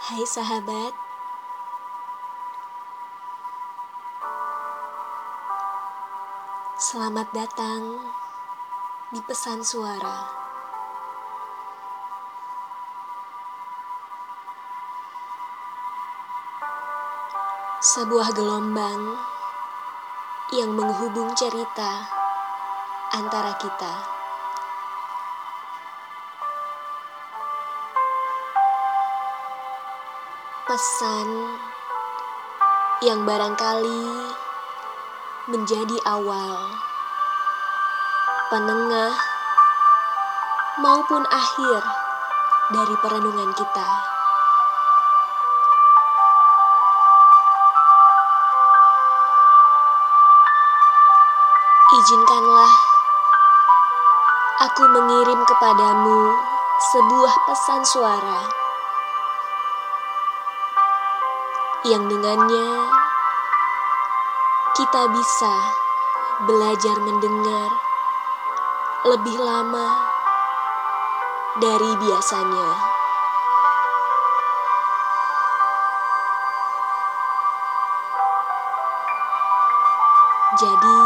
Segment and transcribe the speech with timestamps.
[0.00, 0.96] Hai sahabat,
[6.80, 8.00] selamat datang
[9.12, 10.24] di pesan suara.
[17.84, 19.04] Sebuah gelombang
[20.56, 22.08] yang menghubung cerita
[23.12, 24.19] antara kita.
[30.70, 31.26] Pesan
[33.02, 34.06] yang barangkali
[35.50, 36.62] menjadi awal,
[38.54, 39.18] penengah,
[40.78, 41.82] maupun akhir
[42.70, 43.90] dari perenungan kita.
[51.98, 52.74] Izinkanlah
[54.70, 56.38] aku mengirim kepadamu
[56.94, 58.69] sebuah pesan suara
[61.80, 62.92] yang dengannya
[64.76, 65.54] kita bisa
[66.44, 67.72] belajar mendengar
[69.08, 69.96] lebih lama
[71.56, 72.68] dari biasanya.
[80.60, 81.00] Jadi,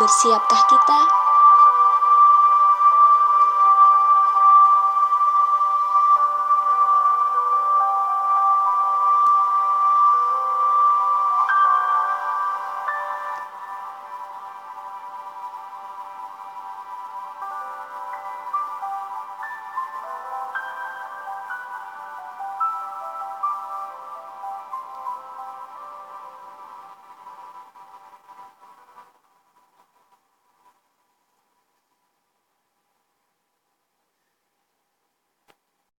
[0.00, 1.23] bersiapkah kita?